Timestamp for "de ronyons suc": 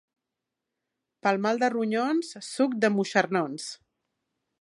1.63-2.73